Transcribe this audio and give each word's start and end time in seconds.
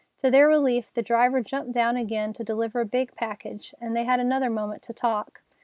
To 0.17 0.31
their 0.31 0.47
relief, 0.47 0.91
the 0.91 1.03
driver 1.03 1.41
jumped 1.41 1.73
down 1.73 1.95
again 1.95 2.33
to 2.33 2.43
deliver 2.43 2.79
a 2.81 2.87
big 2.87 3.13
package, 3.15 3.75
and 3.79 3.95
they 3.95 4.03
had 4.03 4.19
another 4.19 4.49
moment 4.49 4.81
to 4.81 4.93
talk. 4.93 5.43